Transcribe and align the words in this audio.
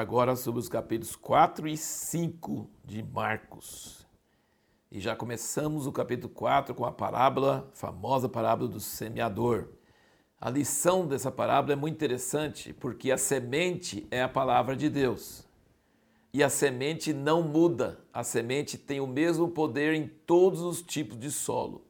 agora 0.00 0.34
sobre 0.34 0.58
os 0.58 0.68
capítulos 0.68 1.14
4 1.14 1.68
e 1.68 1.76
5 1.76 2.70
de 2.82 3.02
Marcos. 3.02 4.06
E 4.90 4.98
já 4.98 5.14
começamos 5.14 5.86
o 5.86 5.92
capítulo 5.92 6.32
4 6.32 6.74
com 6.74 6.86
a 6.86 6.90
parábola, 6.90 7.68
a 7.70 7.76
famosa 7.76 8.28
parábola 8.28 8.70
do 8.70 8.80
semeador. 8.80 9.68
A 10.40 10.48
lição 10.48 11.06
dessa 11.06 11.30
parábola 11.30 11.74
é 11.74 11.76
muito 11.76 11.96
interessante 11.96 12.72
porque 12.72 13.12
a 13.12 13.18
semente 13.18 14.06
é 14.10 14.22
a 14.22 14.28
palavra 14.28 14.74
de 14.74 14.88
Deus. 14.88 15.44
E 16.32 16.42
a 16.42 16.48
semente 16.48 17.12
não 17.12 17.42
muda, 17.42 18.00
a 18.10 18.24
semente 18.24 18.78
tem 18.78 19.00
o 19.00 19.06
mesmo 19.06 19.48
poder 19.48 19.92
em 19.92 20.08
todos 20.08 20.62
os 20.62 20.80
tipos 20.80 21.18
de 21.18 21.30
solo. 21.30 21.84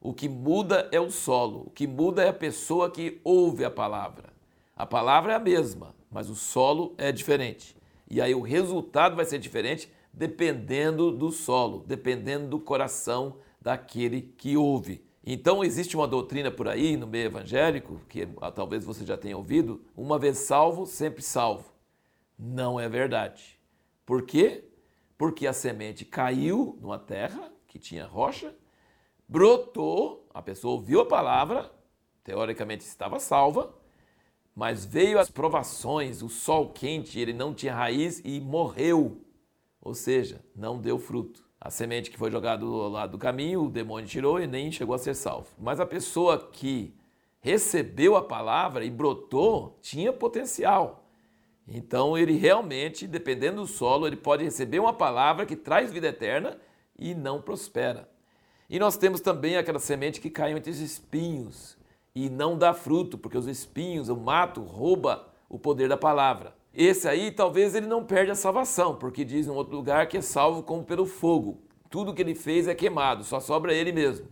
O 0.00 0.14
que 0.14 0.28
muda 0.28 0.88
é 0.92 1.00
o 1.00 1.10
solo, 1.10 1.64
o 1.66 1.70
que 1.70 1.88
muda 1.88 2.22
é 2.22 2.28
a 2.28 2.32
pessoa 2.32 2.88
que 2.88 3.20
ouve 3.24 3.64
a 3.64 3.70
palavra. 3.70 4.32
A 4.76 4.86
palavra 4.86 5.32
é 5.32 5.36
a 5.36 5.40
mesma, 5.40 5.97
mas 6.10 6.30
o 6.30 6.34
solo 6.34 6.94
é 6.98 7.12
diferente. 7.12 7.76
E 8.10 8.20
aí 8.20 8.34
o 8.34 8.40
resultado 8.40 9.16
vai 9.16 9.24
ser 9.24 9.38
diferente 9.38 9.90
dependendo 10.12 11.12
do 11.12 11.30
solo, 11.30 11.84
dependendo 11.86 12.48
do 12.48 12.58
coração 12.58 13.36
daquele 13.60 14.22
que 14.22 14.56
ouve. 14.56 15.04
Então 15.24 15.62
existe 15.62 15.94
uma 15.94 16.08
doutrina 16.08 16.50
por 16.50 16.66
aí 16.66 16.96
no 16.96 17.06
meio 17.06 17.26
evangélico, 17.26 18.00
que 18.08 18.26
ah, 18.40 18.50
talvez 18.50 18.84
você 18.84 19.04
já 19.04 19.16
tenha 19.16 19.36
ouvido, 19.36 19.84
uma 19.96 20.18
vez 20.18 20.38
salvo, 20.38 20.86
sempre 20.86 21.22
salvo. 21.22 21.70
Não 22.38 22.80
é 22.80 22.88
verdade. 22.88 23.58
Por 24.06 24.22
quê? 24.22 24.64
Porque 25.18 25.46
a 25.46 25.52
semente 25.52 26.04
caiu 26.04 26.78
numa 26.80 26.98
terra 26.98 27.52
que 27.66 27.78
tinha 27.78 28.06
rocha, 28.06 28.54
brotou, 29.28 30.26
a 30.32 30.40
pessoa 30.40 30.74
ouviu 30.74 31.00
a 31.00 31.06
palavra, 31.06 31.70
teoricamente 32.24 32.84
estava 32.84 33.20
salva, 33.20 33.74
mas 34.58 34.84
veio 34.84 35.20
as 35.20 35.30
provações, 35.30 36.20
o 36.20 36.28
sol 36.28 36.70
quente, 36.70 37.20
ele 37.20 37.32
não 37.32 37.54
tinha 37.54 37.72
raiz 37.72 38.20
e 38.24 38.40
morreu. 38.40 39.24
Ou 39.80 39.94
seja, 39.94 40.44
não 40.52 40.80
deu 40.80 40.98
fruto. 40.98 41.48
A 41.60 41.70
semente 41.70 42.10
que 42.10 42.18
foi 42.18 42.28
jogada 42.28 42.66
do 42.66 42.88
lado 42.88 43.12
do 43.12 43.18
caminho, 43.18 43.62
o 43.62 43.70
demônio 43.70 44.08
tirou 44.08 44.40
e 44.40 44.48
nem 44.48 44.72
chegou 44.72 44.96
a 44.96 44.98
ser 44.98 45.14
salvo. 45.14 45.46
Mas 45.56 45.78
a 45.78 45.86
pessoa 45.86 46.50
que 46.50 46.92
recebeu 47.38 48.16
a 48.16 48.24
palavra 48.24 48.84
e 48.84 48.90
brotou 48.90 49.78
tinha 49.80 50.12
potencial. 50.12 51.08
Então 51.64 52.18
ele 52.18 52.32
realmente, 52.32 53.06
dependendo 53.06 53.60
do 53.60 53.66
solo, 53.68 54.08
ele 54.08 54.16
pode 54.16 54.42
receber 54.42 54.80
uma 54.80 54.92
palavra 54.92 55.46
que 55.46 55.54
traz 55.54 55.92
vida 55.92 56.08
eterna 56.08 56.58
e 56.98 57.14
não 57.14 57.40
prospera. 57.40 58.10
E 58.68 58.76
nós 58.80 58.96
temos 58.96 59.20
também 59.20 59.56
aquela 59.56 59.78
semente 59.78 60.20
que 60.20 60.28
caiu 60.28 60.58
entre 60.58 60.72
os 60.72 60.80
espinhos 60.80 61.77
e 62.24 62.28
não 62.28 62.58
dá 62.58 62.74
fruto, 62.74 63.16
porque 63.16 63.38
os 63.38 63.46
espinhos, 63.46 64.08
o 64.08 64.16
mato, 64.16 64.60
rouba 64.60 65.28
o 65.48 65.56
poder 65.56 65.88
da 65.88 65.96
palavra. 65.96 66.52
Esse 66.74 67.08
aí 67.08 67.30
talvez 67.30 67.76
ele 67.76 67.86
não 67.86 68.04
perde 68.04 68.32
a 68.32 68.34
salvação, 68.34 68.96
porque 68.96 69.24
diz 69.24 69.46
em 69.46 69.50
outro 69.50 69.76
lugar 69.76 70.08
que 70.08 70.16
é 70.16 70.20
salvo 70.20 70.64
como 70.64 70.82
pelo 70.82 71.06
fogo. 71.06 71.62
Tudo 71.88 72.12
que 72.12 72.20
ele 72.20 72.34
fez 72.34 72.66
é 72.66 72.74
queimado, 72.74 73.22
só 73.22 73.38
sobra 73.38 73.72
ele 73.72 73.92
mesmo. 73.92 74.26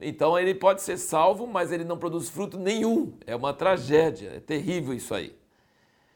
Então 0.00 0.38
ele 0.38 0.54
pode 0.54 0.80
ser 0.80 0.96
salvo, 0.96 1.44
mas 1.44 1.72
ele 1.72 1.82
não 1.82 1.98
produz 1.98 2.28
fruto 2.28 2.56
nenhum. 2.56 3.12
É 3.26 3.34
uma 3.34 3.52
tragédia, 3.52 4.34
é 4.36 4.40
terrível 4.40 4.94
isso 4.94 5.12
aí. 5.12 5.36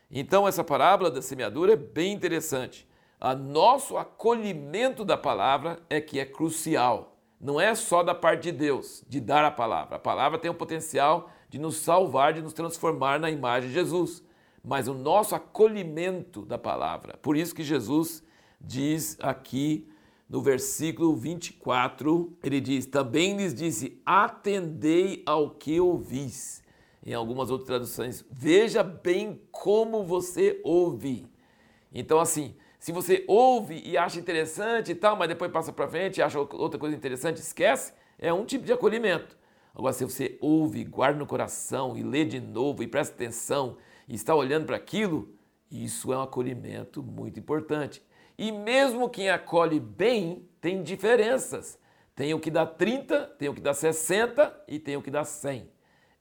Então 0.09 0.47
essa 0.47 0.63
parábola 0.63 1.11
da 1.11 1.21
semeadura 1.21 1.73
é 1.73 1.77
bem 1.77 2.13
interessante. 2.13 2.87
O 3.21 3.35
nosso 3.35 3.97
acolhimento 3.97 5.05
da 5.05 5.17
palavra 5.17 5.81
é 5.91 6.01
que 6.01 6.21
é 6.21 6.25
crucial 6.25 7.16
não 7.41 7.61
é 7.61 7.75
só 7.75 8.03
da 8.03 8.15
parte 8.15 8.45
de 8.45 8.53
Deus, 8.53 9.05
de 9.09 9.21
dar 9.21 9.45
a 9.45 9.51
palavra. 9.51 9.97
A 9.97 9.99
palavra 9.99 10.39
tem 10.39 10.51
o 10.51 10.55
potencial 10.55 11.31
de 11.49 11.59
nos 11.59 11.77
salvar, 11.77 12.33
de 12.33 12.43
nos 12.43 12.53
transformar 12.53 13.21
na 13.21 13.31
imagem 13.31 13.69
de 13.69 13.75
Jesus. 13.75 14.23
Mas 14.65 14.89
o 14.89 14.95
nosso 14.95 15.35
acolhimento 15.35 16.45
da 16.45 16.59
palavra. 16.59 17.17
Por 17.19 17.37
isso 17.37 17.55
que 17.55 17.63
Jesus 17.63 18.25
diz 18.61 19.17
aqui 19.21 19.89
no 20.29 20.41
versículo 20.41 21.15
24, 21.15 22.37
ele 22.43 22.61
diz: 22.61 22.87
Também 22.87 23.37
lhes 23.37 23.55
disse: 23.55 24.01
Atendei 24.05 25.23
ao 25.25 25.51
que 25.51 25.81
ouvis. 25.81 26.65
Em 27.05 27.15
algumas 27.15 27.51
outras 27.51 27.69
traduções, 27.69 28.25
veja 28.29 28.83
bem 28.83 29.41
como 29.53 30.05
você 30.05 30.61
ouve. 30.65 31.29
Então, 31.95 32.19
assim, 32.19 32.57
se 32.87 32.93
você 32.93 33.25
ouve 33.27 33.83
e 33.85 33.99
acha 33.99 34.17
interessante 34.17 34.93
e 34.93 34.95
tal, 34.95 35.17
mas 35.17 35.27
depois 35.29 35.51
passa 35.51 35.73
para 35.73 35.89
frente 35.89 36.19
e 36.19 36.23
acha 36.23 36.39
outra 36.39 36.79
coisa 36.79 36.95
interessante, 36.95 37.39
esquece, 37.39 37.93
é 38.17 38.33
um 38.33 38.45
tipo 38.45 38.65
de 38.65 38.73
acolhimento. 38.73 39.37
Agora, 39.75 39.93
se 39.93 40.05
você 40.05 40.39
ouve, 40.41 40.85
guarda 40.85 41.19
no 41.19 41.27
coração 41.27 41.97
e 41.97 42.05
lê 42.05 42.25
de 42.25 42.39
novo 42.39 42.85
e 42.85 42.87
presta 42.87 43.13
atenção 43.13 43.77
e 44.07 44.15
está 44.15 44.37
olhando 44.37 44.67
para 44.67 44.77
aquilo, 44.77 45.35
isso 45.69 46.13
é 46.13 46.17
um 46.17 46.23
acolhimento 46.23 47.03
muito 47.03 47.41
importante. 47.41 48.01
E 48.39 48.53
mesmo 48.53 49.11
quem 49.11 49.31
acolhe 49.31 49.81
bem 49.81 50.49
tem 50.61 50.85
diferenças. 50.85 51.81
Tem 52.15 52.35
o 52.35 52.39
que 52.39 52.53
dá 52.53 52.65
30, 52.65 53.35
tem 53.37 53.49
o 53.49 53.55
que 53.55 53.61
dá 53.61 53.75
60 53.75 54.63
e 54.69 54.79
tem 54.79 54.97
o 54.97 55.03
que 55.03 55.11
dá 55.11 55.25
100. 55.25 55.69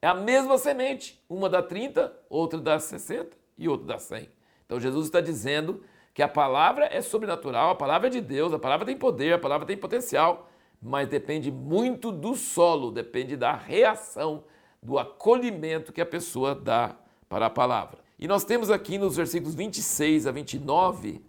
É 0.02 0.08
a 0.08 0.14
mesma 0.14 0.58
semente. 0.58 1.24
Uma 1.28 1.48
dá 1.48 1.62
30, 1.62 2.12
outra 2.28 2.58
dá 2.58 2.80
60 2.80 3.36
e 3.56 3.68
outra 3.68 3.86
dá 3.86 3.98
100. 4.00 4.28
Então 4.64 4.80
Jesus 4.80 5.06
está 5.06 5.20
dizendo 5.20 5.84
que 6.16 6.22
a 6.22 6.28
palavra 6.28 6.88
é 6.90 7.02
sobrenatural, 7.02 7.68
a 7.68 7.74
palavra 7.74 8.06
é 8.06 8.10
de 8.10 8.22
Deus, 8.22 8.50
a 8.50 8.58
palavra 8.58 8.86
tem 8.86 8.96
poder, 8.96 9.34
a 9.34 9.38
palavra 9.38 9.66
tem 9.66 9.76
potencial, 9.76 10.48
mas 10.80 11.06
depende 11.06 11.52
muito 11.52 12.10
do 12.10 12.34
solo, 12.34 12.90
depende 12.90 13.36
da 13.36 13.52
reação, 13.52 14.44
do 14.82 14.98
acolhimento 14.98 15.92
que 15.92 16.00
a 16.00 16.06
pessoa 16.06 16.54
dá 16.54 16.96
para 17.28 17.44
a 17.44 17.50
palavra. 17.50 17.98
E 18.18 18.26
nós 18.26 18.44
temos 18.44 18.70
aqui 18.70 18.96
nos 18.96 19.14
versículos 19.14 19.54
26 19.54 20.26
a 20.26 20.32
29 20.32 21.22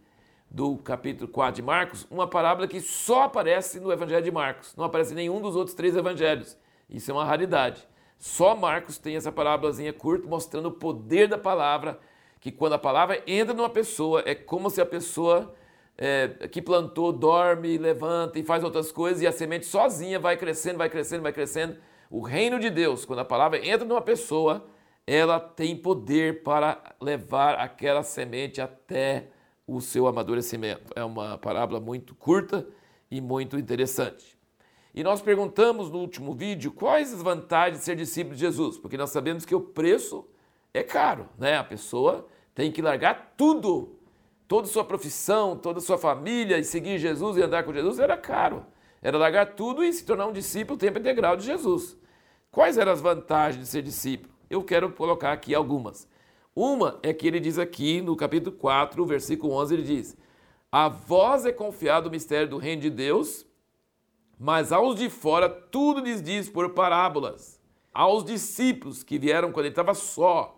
do 0.49 0.77
capítulo 0.77 1.29
4 1.29 1.57
de 1.57 1.61
Marcos, 1.61 2.07
uma 2.09 2.25
parábola 2.25 2.65
que 2.65 2.79
só 2.79 3.23
aparece 3.23 3.81
no 3.81 3.91
Evangelho 3.91 4.23
de 4.23 4.31
Marcos, 4.31 4.73
não 4.73 4.85
aparece 4.85 5.11
em 5.11 5.17
nenhum 5.17 5.41
dos 5.41 5.57
outros 5.57 5.75
três 5.75 5.97
evangelhos. 5.97 6.57
Isso 6.89 7.11
é 7.11 7.13
uma 7.13 7.25
raridade. 7.25 7.85
Só 8.17 8.55
Marcos 8.55 8.97
tem 8.97 9.17
essa 9.17 9.33
parábolazinha 9.33 9.91
curta 9.91 10.25
mostrando 10.25 10.69
o 10.69 10.71
poder 10.71 11.27
da 11.27 11.37
palavra 11.37 11.99
que 12.39 12.51
quando 12.51 12.73
a 12.73 12.79
palavra 12.79 13.21
entra 13.25 13.53
numa 13.53 13.69
pessoa, 13.69 14.23
é 14.25 14.35
como 14.35 14.69
se 14.69 14.79
a 14.79 14.85
pessoa 14.85 15.53
é, 15.97 16.27
que 16.51 16.61
plantou 16.61 17.11
dorme, 17.11 17.77
levanta 17.77 18.37
e 18.37 18.43
faz 18.43 18.63
outras 18.63 18.91
coisas 18.91 19.21
e 19.21 19.27
a 19.27 19.31
semente 19.31 19.65
sozinha 19.65 20.19
vai 20.19 20.37
crescendo, 20.37 20.77
vai 20.77 20.89
crescendo, 20.89 21.23
vai 21.23 21.33
crescendo. 21.33 21.77
O 22.09 22.21
reino 22.21 22.59
de 22.59 22.69
Deus, 22.69 23.03
quando 23.03 23.19
a 23.19 23.25
palavra 23.25 23.65
entra 23.65 23.85
numa 23.85 24.01
pessoa, 24.01 24.65
ela 25.05 25.39
tem 25.39 25.75
poder 25.75 26.43
para 26.43 26.95
levar 27.01 27.55
aquela 27.55 28.03
semente 28.03 28.61
até 28.61 29.27
o 29.65 29.81
seu 29.81 30.07
amadurecimento. 30.07 30.93
É 30.95 31.03
uma 31.03 31.37
parábola 31.37 31.79
muito 31.79 32.13
curta 32.15 32.67
e 33.09 33.19
muito 33.19 33.57
interessante. 33.57 34.37
E 34.93 35.03
nós 35.03 35.21
perguntamos 35.21 35.89
no 35.89 35.99
último 35.99 36.33
vídeo 36.33 36.71
quais 36.71 37.13
as 37.13 37.21
vantagens 37.21 37.79
de 37.79 37.85
ser 37.85 37.95
discípulo 37.95 38.35
de 38.35 38.41
Jesus, 38.41 38.77
porque 38.77 38.97
nós 38.97 39.09
sabemos 39.09 39.45
que 39.45 39.55
o 39.55 39.61
preço 39.61 40.27
é 40.77 40.83
caro, 40.83 41.27
né? 41.37 41.57
A 41.57 41.63
pessoa 41.63 42.27
tem 42.53 42.71
que 42.71 42.81
largar 42.81 43.33
tudo, 43.37 43.97
toda 44.47 44.67
sua 44.67 44.83
profissão, 44.83 45.57
toda 45.57 45.79
sua 45.79 45.97
família 45.97 46.57
e 46.57 46.63
seguir 46.63 46.97
Jesus 46.97 47.37
e 47.37 47.41
andar 47.41 47.63
com 47.63 47.73
Jesus 47.73 47.99
era 47.99 48.17
caro. 48.17 48.65
Era 49.01 49.17
largar 49.17 49.55
tudo 49.55 49.83
e 49.83 49.93
se 49.93 50.05
tornar 50.05 50.27
um 50.27 50.33
discípulo 50.33 50.77
tempo 50.77 50.99
integral 50.99 51.37
de 51.37 51.45
Jesus. 51.45 51.97
Quais 52.51 52.77
eram 52.77 52.91
as 52.91 53.01
vantagens 53.01 53.63
de 53.63 53.69
ser 53.69 53.81
discípulo? 53.81 54.33
Eu 54.49 54.63
quero 54.63 54.91
colocar 54.91 55.31
aqui 55.31 55.53
algumas. 55.53 56.07
Uma 56.55 56.97
é 57.03 57.13
que 57.13 57.27
ele 57.27 57.39
diz 57.39 57.59
aqui 57.59 58.01
no 58.01 58.15
capítulo 58.15 58.55
4, 58.55 59.05
versículo 59.05 59.53
11, 59.53 59.73
ele 59.75 59.83
diz: 59.83 60.17
A 60.71 60.89
vós 60.89 61.45
é 61.45 61.51
confiado 61.51 62.07
o 62.07 62.11
mistério 62.11 62.49
do 62.49 62.57
reino 62.57 62.81
de 62.81 62.89
Deus, 62.89 63.45
mas 64.39 64.71
aos 64.71 64.95
de 64.95 65.09
fora 65.09 65.47
tudo 65.47 66.01
lhes 66.01 66.21
diz 66.21 66.49
por 66.49 66.71
parábolas. 66.71 67.61
Aos 67.93 68.23
discípulos 68.23 69.03
que 69.03 69.19
vieram 69.19 69.51
quando 69.51 69.65
ele 69.65 69.73
estava 69.73 69.93
só, 69.93 70.56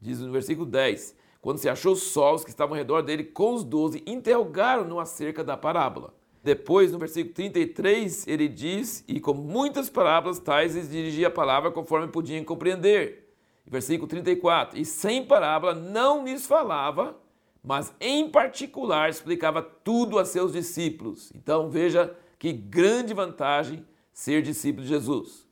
Diz 0.00 0.20
no 0.20 0.32
versículo 0.32 0.66
10: 0.66 1.14
Quando 1.40 1.58
se 1.58 1.68
achou 1.68 1.96
só, 1.96 2.34
os 2.34 2.44
que 2.44 2.50
estavam 2.50 2.74
ao 2.74 2.78
redor 2.78 3.02
dele 3.02 3.24
com 3.24 3.54
os 3.54 3.64
doze 3.64 4.02
interrogaram-no 4.06 5.00
acerca 5.00 5.42
da 5.42 5.56
parábola. 5.56 6.14
Depois, 6.42 6.92
no 6.92 6.98
versículo 6.98 7.34
33, 7.34 8.26
ele 8.26 8.48
diz: 8.48 9.04
E 9.08 9.20
com 9.20 9.34
muitas 9.34 9.90
parábolas 9.90 10.38
tais 10.38 10.74
lhes 10.74 10.90
dirigia 10.90 11.28
a 11.28 11.30
palavra 11.30 11.70
conforme 11.70 12.08
podiam 12.08 12.44
compreender. 12.44 13.34
Versículo 13.66 14.08
34: 14.08 14.78
E 14.78 14.84
sem 14.84 15.24
parábola 15.26 15.74
não 15.74 16.24
lhes 16.24 16.46
falava, 16.46 17.16
mas 17.62 17.92
em 18.00 18.30
particular 18.30 19.10
explicava 19.10 19.60
tudo 19.60 20.18
a 20.18 20.24
seus 20.24 20.52
discípulos. 20.52 21.30
Então 21.34 21.68
veja 21.68 22.16
que 22.38 22.52
grande 22.52 23.12
vantagem 23.12 23.84
ser 24.12 24.42
discípulo 24.42 24.84
de 24.84 24.88
Jesus. 24.88 25.46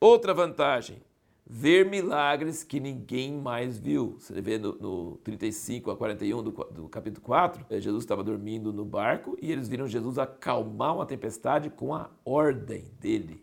Outra 0.00 0.34
vantagem, 0.34 1.02
ver 1.50 1.86
milagres 1.86 2.62
que 2.62 2.78
ninguém 2.78 3.32
mais 3.32 3.78
viu. 3.78 4.16
Você 4.18 4.38
vê 4.42 4.58
no, 4.58 4.74
no 4.74 5.16
35 5.24 5.90
a 5.90 5.96
41 5.96 6.42
do, 6.42 6.50
do 6.50 6.88
capítulo 6.88 7.24
4, 7.24 7.64
eh, 7.70 7.80
Jesus 7.80 8.04
estava 8.04 8.22
dormindo 8.22 8.70
no 8.70 8.84
barco 8.84 9.34
e 9.40 9.50
eles 9.50 9.66
viram 9.66 9.88
Jesus 9.88 10.18
acalmar 10.18 10.94
uma 10.94 11.06
tempestade 11.06 11.70
com 11.70 11.94
a 11.94 12.10
ordem 12.22 12.84
dele. 13.00 13.42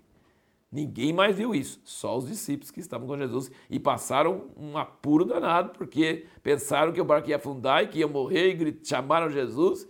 Ninguém 0.71 1.13
mais 1.13 1.37
viu 1.37 1.55
isso, 1.55 1.81
só 1.83 2.15
os 2.17 2.27
discípulos 2.27 2.69
que 2.69 2.79
estavam 2.79 3.07
com 3.07 3.17
Jesus 3.17 3.49
e 3.69 3.79
passaram 3.79 4.51
um 4.55 4.77
apuro 4.77 5.25
danado, 5.25 5.69
porque 5.69 6.25
pensaram 6.43 6.91
que 6.91 7.01
o 7.01 7.05
barco 7.05 7.29
ia 7.29 7.37
afundar 7.37 7.83
e 7.83 7.87
que 7.87 7.99
ia 7.99 8.07
morrer 8.07 8.53
e 8.53 8.79
chamaram 8.83 9.31
Jesus. 9.31 9.87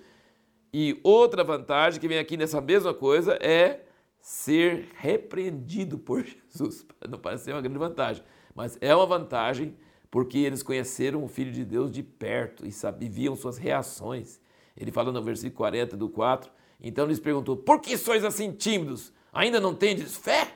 E 0.72 1.00
outra 1.04 1.44
vantagem 1.44 2.00
que 2.00 2.08
vem 2.08 2.20
aqui 2.20 2.38
nessa 2.38 2.62
mesma 2.62 2.94
coisa 2.94 3.34
é 3.42 3.85
ser 4.26 4.88
repreendido 4.96 6.00
por 6.00 6.26
Jesus. 6.50 6.84
Não 7.08 7.20
parece 7.20 7.44
ser 7.44 7.52
uma 7.52 7.62
grande 7.62 7.78
vantagem, 7.78 8.24
mas 8.56 8.76
é 8.82 8.96
uma 8.96 9.06
vantagem 9.06 9.78
porque 10.10 10.40
eles 10.40 10.64
conheceram 10.64 11.24
o 11.24 11.28
Filho 11.28 11.52
de 11.52 11.64
Deus 11.64 11.92
de 11.92 12.02
perto 12.02 12.66
e 12.66 12.72
sabiam 12.72 13.36
suas 13.36 13.60
reações. 13.60 14.42
Ele 14.76 14.92
fala 14.92 15.12
no 15.12 15.22
versículo 15.22 15.56
40 15.58 15.96
do 15.96 16.10
4, 16.10 16.52
então 16.82 17.06
lhes 17.06 17.20
perguntou, 17.20 17.56
por 17.56 17.80
que 17.80 17.96
sois 18.00 18.24
assim 18.24 18.52
tímidos? 18.52 19.14
Ainda 19.32 19.60
não 19.60 19.76
tendes 19.76 20.18
fé? 20.18 20.56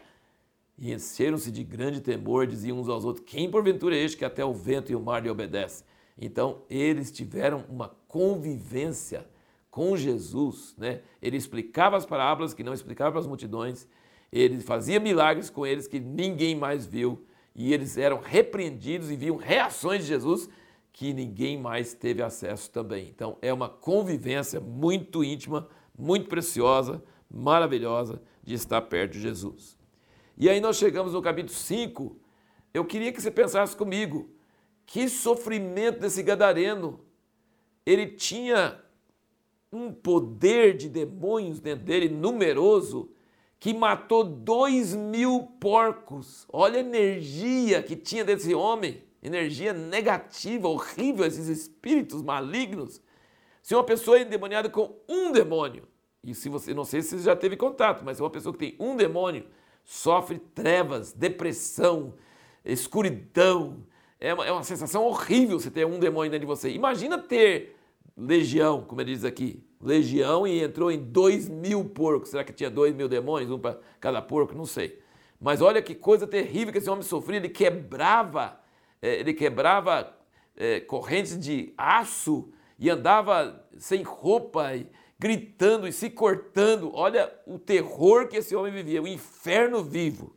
E 0.76 0.92
encheram-se 0.92 1.52
de 1.52 1.64
grande 1.64 2.02
temor, 2.02 2.48
diziam 2.48 2.80
uns 2.80 2.90
aos 2.90 3.06
outros: 3.06 3.24
Quem 3.28 3.52
porventura 3.52 3.96
é 3.96 4.00
este 4.00 4.18
que 4.18 4.26
até 4.26 4.44
o 4.44 4.54
vento 4.54 4.92
e 4.92 4.96
o 4.96 5.00
mar 5.00 5.22
lhe 5.22 5.30
obedece? 5.30 5.84
Então 6.18 6.64
eles 6.68 7.12
tiveram 7.12 7.66
uma 7.70 7.90
convivência 8.08 9.28
com 9.70 9.96
Jesus, 9.96 10.76
né? 10.78 11.02
Ele 11.22 11.38
explicava 11.38 11.96
as 11.98 12.06
parábolas 12.06 12.54
que 12.54 12.64
não 12.64 12.74
explicava 12.74 13.12
para 13.12 13.20
as 13.20 13.28
multidões, 13.28 13.88
ele 14.32 14.60
fazia 14.60 15.00
milagres 15.00 15.50
com 15.50 15.66
eles 15.66 15.88
que 15.88 16.00
ninguém 16.00 16.56
mais 16.56 16.86
viu, 16.86 17.26
e 17.56 17.74
eles 17.74 17.98
eram 17.98 18.20
repreendidos 18.20 19.12
e 19.12 19.16
viam 19.16 19.36
reações 19.36 20.02
de 20.02 20.08
Jesus 20.08 20.50
que 20.92 21.14
ninguém 21.14 21.58
mais 21.58 21.94
teve 21.94 22.22
acesso 22.22 22.70
também. 22.72 23.08
Então 23.08 23.38
é 23.42 23.54
uma 23.54 23.70
convivência 23.70 24.60
muito 24.60 25.24
íntima, 25.24 25.68
muito 25.98 26.28
preciosa, 26.28 27.04
maravilhosa 27.30 28.22
de 28.44 28.54
estar 28.54 28.82
perto 28.82 29.14
de 29.14 29.22
Jesus. 29.22 29.78
E 30.38 30.50
aí 30.50 30.62
nós 30.62 30.78
chegamos 30.78 31.14
no 31.14 31.22
capítulo 31.22 31.54
5. 31.54 32.18
Eu 32.74 32.86
queria 32.86 33.12
que 33.12 33.22
você 33.22 33.30
pensasse 33.30 33.76
comigo. 33.76 34.30
Que 34.86 35.10
sofrimento 35.10 36.00
desse 36.00 36.24
gadareno. 36.24 37.02
Ele 37.86 38.08
tinha 38.08 38.82
um 39.72 39.92
poder 39.92 40.76
de 40.76 40.90
demônios 40.90 41.60
dentro 41.60 41.86
dele, 41.86 42.10
numeroso, 42.10 43.12
que 43.60 43.74
matou 43.74 44.24
dois 44.24 44.96
mil 44.96 45.44
porcos. 45.60 46.48
Olha 46.52 46.78
a 46.78 46.80
energia 46.80 47.84
que 47.84 47.96
tinha 47.96 48.24
desse 48.24 48.54
homem. 48.56 49.04
Energia 49.22 49.74
negativa, 49.74 50.68
horrível, 50.70 51.26
esses 51.26 51.48
espíritos 51.48 52.22
malignos. 52.22 53.02
Se 53.62 53.76
uma 53.76 53.84
pessoa 53.84 54.18
é 54.18 54.22
endemoniada 54.22 54.70
com 54.70 54.96
um 55.08 55.32
demônio, 55.32 55.88
e 56.24 56.34
se 56.34 56.48
você, 56.48 56.74
não 56.74 56.86
sei 56.86 57.02
se 57.02 57.18
você 57.18 57.24
já 57.24 57.36
teve 57.36 57.58
contato, 57.58 58.04
mas 58.04 58.20
uma 58.20 58.30
pessoa 58.30 58.54
que 58.54 58.60
tem 58.60 58.76
um 58.80 58.96
demônio, 58.96 59.46
sofre 59.84 60.40
trevas, 60.40 61.12
depressão, 61.12 62.14
escuridão. 62.64 63.84
É 64.20 64.34
uma, 64.34 64.46
é 64.46 64.52
uma 64.52 64.64
sensação 64.64 65.04
horrível 65.04 65.60
você 65.60 65.72
ter 65.72 65.86
um 65.86 66.00
demônio 66.00 66.32
dentro 66.32 66.46
de 66.46 66.54
você. 66.54 66.70
Imagina 66.70 67.18
ter 67.18 67.79
legião, 68.20 68.84
como 68.84 69.00
ele 69.02 69.14
diz 69.14 69.24
aqui, 69.24 69.64
legião 69.82 70.46
e 70.46 70.62
entrou 70.62 70.92
em 70.92 71.00
dois 71.00 71.48
mil 71.48 71.86
porcos. 71.86 72.30
Será 72.30 72.44
que 72.44 72.52
tinha 72.52 72.70
dois 72.70 72.94
mil 72.94 73.08
demônios, 73.08 73.50
um 73.50 73.58
para 73.58 73.80
cada 74.00 74.22
porco? 74.22 74.54
Não 74.54 74.66
sei. 74.66 75.02
Mas 75.40 75.62
olha 75.62 75.82
que 75.82 75.96
coisa 75.96 76.28
terrível 76.28 76.72
que 76.72 76.80
esse 76.80 76.90
homem 76.90 77.04
sofria. 77.04 77.38
Ele 77.38 77.50
quebrava, 77.50 78.60
é, 79.02 79.20
ele 79.20 79.34
quebrava 79.34 80.14
é, 80.56 80.82
correntes 80.82 81.40
de 81.40 81.74
aço 81.78 82.52
e 82.78 82.90
andava 82.90 83.66
sem 83.78 84.04
roupa. 84.04 84.72
Gritando 85.22 85.86
e 85.86 85.92
se 85.92 86.10
cortando. 86.10 86.92
Olha 86.94 87.34
o 87.46 87.60
terror 87.60 88.30
que 88.30 88.38
esse 88.38 88.56
homem 88.56 88.72
vivia, 88.72 89.02
o 89.02 89.08
inferno 89.08 89.84
vivo. 89.84 90.34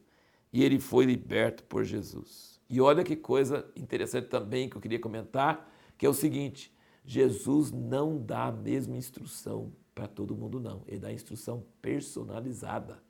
E 0.53 0.65
ele 0.65 0.81
foi 0.81 1.05
liberto 1.05 1.63
por 1.65 1.85
Jesus. 1.85 2.61
E 2.69 2.81
olha 2.81 3.05
que 3.05 3.15
coisa 3.15 3.65
interessante 3.77 4.27
também 4.29 4.69
que 4.69 4.77
eu 4.77 4.81
queria 4.81 4.99
comentar, 4.99 5.71
que 5.97 6.05
é 6.05 6.09
o 6.09 6.15
seguinte: 6.15 6.75
Jesus 7.05 7.73
não 7.73 8.19
dá 8.19 8.47
a 8.47 8.53
mesma 8.53 8.97
instrução 8.97 9.73
para 9.95 10.07
todo 10.07 10.37
mundo, 10.37 10.61
não. 10.61 10.83
Ele 10.87 11.01
dá 11.01 11.13
instrução 11.13 11.65
personalizada. 11.81 13.03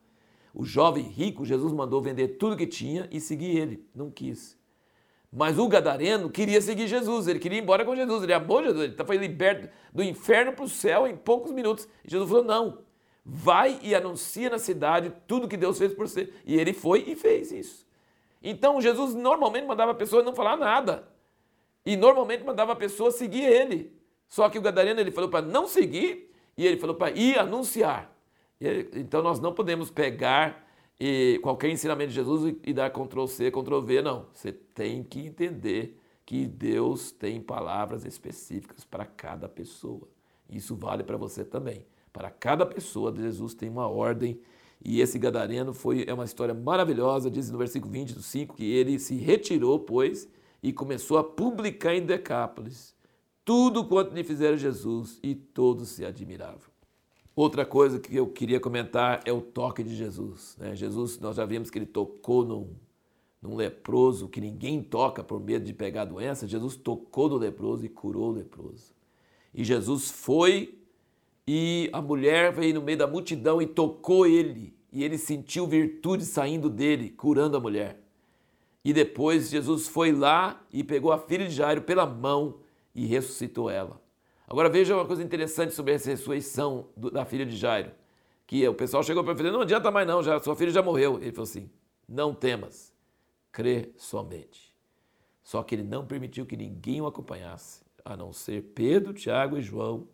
O 0.54 0.64
jovem 0.64 1.04
rico, 1.04 1.44
Jesus 1.44 1.72
mandou 1.72 2.02
vender 2.02 2.36
tudo 2.36 2.56
que 2.56 2.66
tinha 2.66 3.08
e 3.10 3.20
seguir 3.20 3.56
ele. 3.56 3.86
Não 3.94 4.10
quis. 4.10 4.58
Mas 5.32 5.58
o 5.58 5.66
gadareno 5.66 6.28
queria 6.28 6.60
seguir 6.60 6.86
Jesus, 6.86 7.26
ele 7.26 7.38
queria 7.38 7.58
ir 7.58 7.62
embora 7.62 7.86
com 7.86 7.96
Jesus, 7.96 8.22
ele 8.22 8.34
amou 8.34 8.62
Jesus, 8.62 8.82
ele 8.82 9.04
foi 9.04 9.16
liberto 9.16 9.66
do 9.90 10.02
inferno 10.02 10.52
para 10.52 10.64
o 10.64 10.68
céu 10.68 11.06
em 11.06 11.16
poucos 11.16 11.52
minutos. 11.52 11.88
E 12.04 12.10
Jesus 12.10 12.28
falou: 12.28 12.44
não, 12.44 12.80
vai 13.24 13.78
e 13.82 13.94
anuncia 13.94 14.50
na 14.50 14.58
cidade 14.58 15.10
tudo 15.26 15.48
que 15.48 15.56
Deus 15.56 15.78
fez 15.78 15.94
por 15.94 16.06
você. 16.06 16.30
E 16.44 16.54
ele 16.54 16.74
foi 16.74 17.04
e 17.06 17.16
fez 17.16 17.50
isso. 17.50 17.86
Então 18.42 18.80
Jesus 18.80 19.14
normalmente 19.14 19.66
mandava 19.66 19.92
a 19.92 19.94
pessoa 19.94 20.22
não 20.22 20.34
falar 20.34 20.56
nada. 20.56 21.08
E 21.84 21.96
normalmente 21.96 22.44
mandava 22.44 22.72
a 22.72 22.76
pessoa 22.76 23.10
seguir 23.10 23.44
ele. 23.44 23.92
Só 24.28 24.48
que 24.48 24.58
o 24.58 24.62
gadareno 24.62 25.00
ele 25.00 25.10
falou 25.10 25.28
para 25.28 25.44
não 25.44 25.66
seguir 25.66 26.32
e 26.56 26.66
ele 26.66 26.76
falou 26.78 26.96
para 26.96 27.10
ir 27.10 27.38
anunciar. 27.38 28.10
Ele, 28.60 28.88
então 28.94 29.22
nós 29.22 29.40
não 29.40 29.52
podemos 29.52 29.90
pegar 29.90 30.66
e 30.98 31.40
qualquer 31.42 31.68
ensinamento 31.68 32.10
de 32.10 32.14
Jesus 32.14 32.54
e 32.62 32.72
dar 32.72 32.90
Ctrl 32.90 33.26
C, 33.26 33.50
Ctrl 33.50 33.80
V, 33.80 34.02
não. 34.02 34.26
Você 34.32 34.52
tem 34.52 35.02
que 35.02 35.26
entender 35.26 35.98
que 36.24 36.46
Deus 36.46 37.10
tem 37.10 37.40
palavras 37.40 38.04
específicas 38.04 38.84
para 38.84 39.04
cada 39.04 39.48
pessoa. 39.48 40.08
Isso 40.48 40.76
vale 40.76 41.02
para 41.02 41.16
você 41.16 41.44
também. 41.44 41.84
Para 42.12 42.30
cada 42.30 42.64
pessoa, 42.64 43.14
Jesus 43.14 43.54
tem 43.54 43.68
uma 43.68 43.88
ordem. 43.88 44.40
E 44.84 45.00
esse 45.00 45.18
gadareno 45.18 45.72
foi 45.72 46.04
é 46.06 46.14
uma 46.14 46.24
história 46.24 46.54
maravilhosa, 46.54 47.30
diz 47.30 47.50
no 47.50 47.58
versículo 47.58 47.92
20 47.92 48.14
do 48.14 48.22
5 48.22 48.56
que 48.56 48.64
ele 48.64 48.98
se 48.98 49.16
retirou, 49.16 49.78
pois, 49.78 50.28
e 50.62 50.72
começou 50.72 51.18
a 51.18 51.24
publicar 51.24 51.94
em 51.94 52.06
Decápolis 52.06 52.94
tudo 53.44 53.84
quanto 53.84 54.14
lhe 54.14 54.22
fizeram 54.22 54.56
Jesus, 54.56 55.18
e 55.22 55.34
todos 55.34 55.88
se 55.88 56.04
admiravam. 56.04 56.70
Outra 57.34 57.64
coisa 57.64 57.98
que 57.98 58.14
eu 58.14 58.26
queria 58.28 58.60
comentar 58.60 59.20
é 59.24 59.32
o 59.32 59.40
toque 59.40 59.82
de 59.82 59.96
Jesus. 59.96 60.56
Né? 60.58 60.76
Jesus, 60.76 61.18
nós 61.18 61.36
já 61.36 61.44
vimos 61.44 61.70
que 61.70 61.78
ele 61.78 61.86
tocou 61.86 62.44
num, 62.44 62.70
num 63.40 63.56
leproso 63.56 64.28
que 64.28 64.40
ninguém 64.40 64.82
toca 64.82 65.24
por 65.24 65.40
medo 65.40 65.64
de 65.64 65.72
pegar 65.72 66.02
a 66.02 66.06
doença. 66.06 66.46
Jesus 66.46 66.76
tocou 66.76 67.28
no 67.28 67.36
leproso 67.36 67.84
e 67.84 67.88
curou 67.88 68.30
o 68.30 68.34
leproso. 68.34 68.94
E 69.52 69.64
Jesus 69.64 70.10
foi 70.10 70.78
e 71.48 71.90
a 71.92 72.00
mulher 72.00 72.52
veio 72.52 72.74
no 72.74 72.82
meio 72.82 72.98
da 72.98 73.06
multidão 73.06 73.60
e 73.60 73.66
tocou 73.66 74.26
ele. 74.26 74.76
E 74.92 75.02
ele 75.02 75.16
sentiu 75.16 75.66
virtude 75.66 76.24
saindo 76.24 76.68
dele, 76.68 77.08
curando 77.10 77.56
a 77.56 77.60
mulher. 77.60 78.01
E 78.84 78.92
depois 78.92 79.50
Jesus 79.50 79.86
foi 79.86 80.12
lá 80.12 80.60
e 80.72 80.82
pegou 80.82 81.12
a 81.12 81.18
filha 81.18 81.46
de 81.46 81.54
Jairo 81.54 81.82
pela 81.82 82.04
mão 82.04 82.60
e 82.94 83.06
ressuscitou 83.06 83.70
ela. 83.70 84.00
Agora 84.46 84.68
veja 84.68 84.94
uma 84.94 85.06
coisa 85.06 85.22
interessante 85.22 85.72
sobre 85.72 85.94
essa 85.94 86.10
ressurreição 86.10 86.88
do, 86.96 87.10
da 87.10 87.24
filha 87.24 87.46
de 87.46 87.56
Jairo. 87.56 87.92
Que 88.46 88.66
o 88.68 88.74
pessoal 88.74 89.02
chegou 89.02 89.22
para 89.24 89.32
ele 89.38 89.50
não 89.50 89.62
adianta 89.62 89.90
mais 89.90 90.06
não, 90.06 90.22
já, 90.22 90.38
sua 90.40 90.56
filha 90.56 90.70
já 90.70 90.82
morreu. 90.82 91.16
Ele 91.22 91.32
falou 91.32 91.48
assim, 91.48 91.70
não 92.08 92.34
temas, 92.34 92.92
crê 93.50 93.92
somente. 93.96 94.74
Só 95.42 95.62
que 95.62 95.74
ele 95.74 95.82
não 95.82 96.06
permitiu 96.06 96.44
que 96.44 96.56
ninguém 96.56 97.00
o 97.00 97.06
acompanhasse, 97.06 97.82
a 98.04 98.16
não 98.16 98.32
ser 98.32 98.62
Pedro, 98.74 99.14
Tiago 99.14 99.56
e 99.56 99.62
João. 99.62 100.06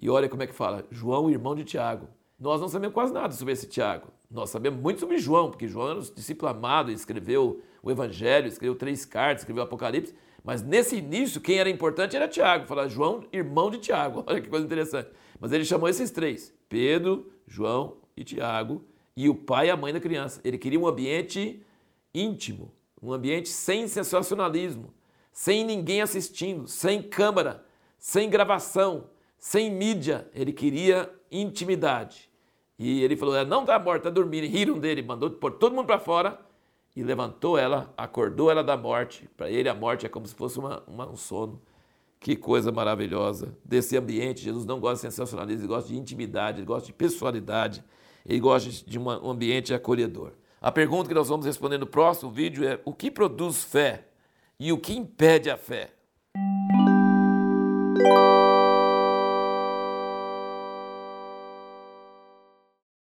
E 0.00 0.08
olha 0.08 0.28
como 0.28 0.42
é 0.42 0.46
que 0.46 0.54
fala, 0.54 0.86
João, 0.90 1.30
irmão 1.30 1.54
de 1.54 1.64
Tiago. 1.64 2.08
Nós 2.38 2.60
não 2.60 2.68
sabemos 2.68 2.94
quase 2.94 3.12
nada 3.12 3.32
sobre 3.34 3.52
esse 3.52 3.68
Tiago. 3.68 4.08
Nós 4.34 4.50
sabemos 4.50 4.80
muito 4.80 4.98
sobre 4.98 5.16
João, 5.16 5.48
porque 5.48 5.68
João 5.68 5.90
era 5.90 5.98
um 6.00 6.02
discípulo 6.02 6.50
amado, 6.50 6.90
escreveu 6.90 7.62
o 7.80 7.88
Evangelho, 7.88 8.48
escreveu 8.48 8.74
três 8.74 9.04
cartas, 9.04 9.42
escreveu 9.42 9.62
o 9.62 9.66
Apocalipse, 9.66 10.12
mas 10.42 10.60
nesse 10.60 10.96
início, 10.96 11.40
quem 11.40 11.58
era 11.58 11.70
importante 11.70 12.16
era 12.16 12.26
Tiago. 12.26 12.66
Falar 12.66 12.88
João, 12.88 13.24
irmão 13.32 13.70
de 13.70 13.78
Tiago. 13.78 14.24
Olha 14.26 14.40
que 14.40 14.48
coisa 14.48 14.66
interessante. 14.66 15.08
Mas 15.38 15.52
ele 15.52 15.64
chamou 15.64 15.88
esses 15.88 16.10
três: 16.10 16.52
Pedro, 16.68 17.32
João 17.46 17.98
e 18.16 18.24
Tiago, 18.24 18.84
e 19.16 19.28
o 19.28 19.36
pai 19.36 19.68
e 19.68 19.70
a 19.70 19.76
mãe 19.76 19.92
da 19.92 20.00
criança. 20.00 20.40
Ele 20.42 20.58
queria 20.58 20.80
um 20.80 20.88
ambiente 20.88 21.64
íntimo, 22.12 22.74
um 23.00 23.12
ambiente 23.12 23.48
sem 23.48 23.86
sensacionalismo, 23.86 24.92
sem 25.32 25.64
ninguém 25.64 26.02
assistindo, 26.02 26.66
sem 26.66 27.00
câmera, 27.00 27.64
sem 28.00 28.28
gravação, 28.28 29.10
sem 29.38 29.70
mídia. 29.70 30.28
Ele 30.34 30.52
queria 30.52 31.08
intimidade. 31.30 32.33
E 32.78 33.02
ele 33.02 33.16
falou: 33.16 33.44
não 33.44 33.60
está 33.60 33.78
morta, 33.78 34.08
está 34.08 34.10
dormindo. 34.10 34.44
E 34.44 34.48
riram 34.48 34.78
dele, 34.78 35.02
mandou 35.02 35.30
pôr 35.30 35.52
todo 35.52 35.74
mundo 35.74 35.86
para 35.86 35.98
fora 35.98 36.38
e 36.96 37.02
levantou 37.02 37.58
ela, 37.58 37.92
acordou 37.96 38.50
ela 38.50 38.62
da 38.62 38.76
morte. 38.76 39.28
Para 39.36 39.50
ele, 39.50 39.68
a 39.68 39.74
morte 39.74 40.06
é 40.06 40.08
como 40.08 40.26
se 40.26 40.34
fosse 40.34 40.58
uma, 40.58 40.82
uma, 40.86 41.08
um 41.08 41.16
sono. 41.16 41.60
Que 42.20 42.36
coisa 42.36 42.72
maravilhosa 42.72 43.56
desse 43.64 43.96
ambiente. 43.96 44.42
Jesus 44.42 44.64
não 44.64 44.80
gosta 44.80 45.06
de 45.06 45.12
sensacionalismo, 45.12 45.62
ele 45.62 45.68
gosta 45.68 45.88
de 45.88 45.98
intimidade, 45.98 46.58
ele 46.58 46.66
gosta 46.66 46.86
de 46.86 46.92
pessoalidade, 46.92 47.84
ele 48.24 48.40
gosta 48.40 48.70
de 48.70 48.98
uma, 48.98 49.22
um 49.22 49.30
ambiente 49.30 49.74
acolhedor. 49.74 50.32
A 50.60 50.72
pergunta 50.72 51.08
que 51.08 51.14
nós 51.14 51.28
vamos 51.28 51.44
responder 51.44 51.76
no 51.76 51.86
próximo 51.86 52.30
vídeo 52.30 52.66
é: 52.66 52.80
o 52.84 52.94
que 52.94 53.10
produz 53.10 53.62
fé 53.62 54.08
e 54.58 54.72
o 54.72 54.78
que 54.78 54.94
impede 54.94 55.50
a 55.50 55.56
fé? 55.58 55.92